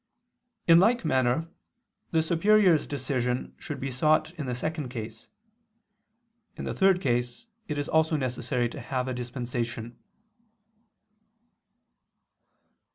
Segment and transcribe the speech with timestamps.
[0.65, 1.47] In like manner
[2.09, 5.27] the superior's decision should be sought in the second case.
[6.57, 9.99] In the third case it is also necessary to have a dispensation.